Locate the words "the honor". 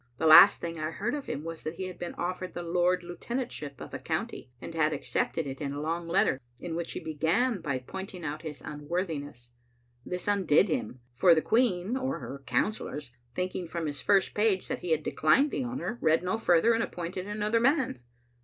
15.51-15.99